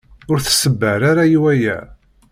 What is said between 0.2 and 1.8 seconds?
Ur tṣebber ara i waya.